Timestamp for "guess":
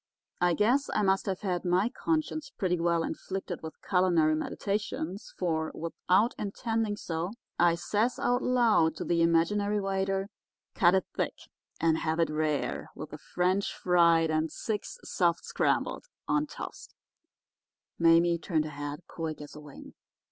0.55-0.89